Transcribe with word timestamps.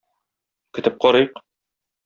Көтеп 0.79 0.97
карыйк. 1.05 1.41